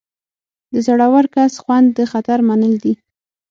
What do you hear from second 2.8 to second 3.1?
دي.